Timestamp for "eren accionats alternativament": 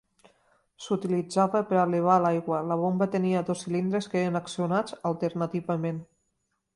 4.23-6.01